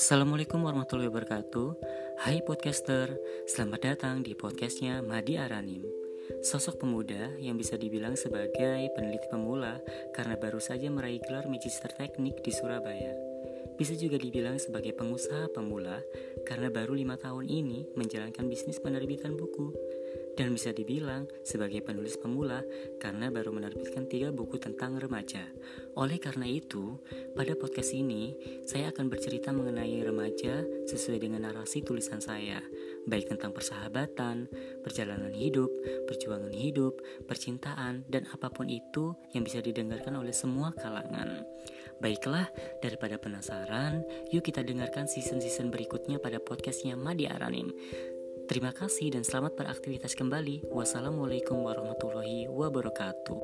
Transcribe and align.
Assalamualaikum 0.00 0.64
warahmatullahi 0.64 1.12
wabarakatuh. 1.12 1.68
Hai 2.24 2.40
podcaster, 2.40 3.20
selamat 3.44 3.80
datang 3.84 4.24
di 4.24 4.32
podcastnya 4.32 5.04
Madi 5.04 5.36
Aranim. 5.36 5.84
Sosok 6.40 6.80
pemuda 6.80 7.36
yang 7.36 7.60
bisa 7.60 7.76
dibilang 7.76 8.16
sebagai 8.16 8.88
peneliti 8.96 9.28
pemula 9.28 9.76
karena 10.16 10.40
baru 10.40 10.56
saja 10.56 10.88
meraih 10.88 11.20
gelar 11.20 11.44
Magister 11.52 11.92
Teknik 11.92 12.40
di 12.40 12.48
Surabaya. 12.48 13.12
Bisa 13.76 13.92
juga 13.92 14.16
dibilang 14.16 14.56
sebagai 14.56 14.96
pengusaha 14.96 15.52
pemula 15.52 16.00
karena 16.48 16.72
baru 16.72 16.96
lima 16.96 17.20
tahun 17.20 17.52
ini 17.52 17.92
menjalankan 17.92 18.48
bisnis 18.48 18.80
penerbitan 18.80 19.36
buku 19.36 19.68
dan 20.40 20.56
bisa 20.56 20.72
dibilang 20.72 21.28
sebagai 21.44 21.84
penulis 21.84 22.16
pemula 22.16 22.64
karena 22.96 23.28
baru 23.28 23.52
menerbitkan 23.52 24.08
tiga 24.08 24.32
buku 24.32 24.56
tentang 24.56 24.96
remaja. 24.96 25.44
Oleh 26.00 26.16
karena 26.16 26.48
itu, 26.48 26.96
pada 27.36 27.52
podcast 27.60 27.92
ini 27.92 28.32
saya 28.64 28.88
akan 28.88 29.12
bercerita 29.12 29.52
mengenai 29.52 30.00
remaja 30.00 30.64
sesuai 30.88 31.20
dengan 31.20 31.44
narasi 31.44 31.84
tulisan 31.84 32.24
saya, 32.24 32.56
baik 33.04 33.36
tentang 33.36 33.52
persahabatan, 33.52 34.48
perjalanan 34.80 35.36
hidup, 35.36 35.68
perjuangan 36.08 36.56
hidup, 36.56 36.96
percintaan, 37.28 38.08
dan 38.08 38.24
apa 38.32 38.48
pun 38.48 38.72
itu 38.72 39.12
yang 39.36 39.44
bisa 39.44 39.60
didengarkan 39.60 40.16
oleh 40.16 40.32
semua 40.32 40.72
kalangan. 40.72 41.44
Baiklah, 42.00 42.48
daripada 42.80 43.20
penasaran, 43.20 44.00
yuk 44.32 44.48
kita 44.48 44.64
dengarkan 44.64 45.04
season-season 45.04 45.68
berikutnya 45.68 46.16
pada 46.16 46.40
podcastnya 46.40 46.96
Madi 46.96 47.28
Aranim. 47.28 47.68
Terima 48.50 48.74
kasih 48.74 49.14
dan 49.14 49.22
selamat 49.22 49.54
beraktivitas 49.62 50.18
kembali. 50.18 50.74
Wassalamualaikum 50.74 51.62
warahmatullahi 51.62 52.50
wabarakatuh. 52.50 53.38